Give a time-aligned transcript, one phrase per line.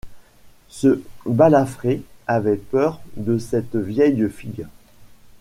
[0.69, 4.65] Ce balafré avait peur de cette vieille fille.